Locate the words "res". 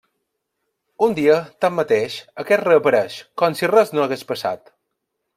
3.73-3.93